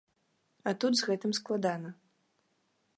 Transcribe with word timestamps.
А 0.71 0.73
тут 0.85 0.93
з 1.01 1.11
гэтым 1.11 1.31
складана. 1.39 1.89